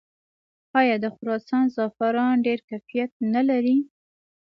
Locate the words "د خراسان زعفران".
1.03-2.35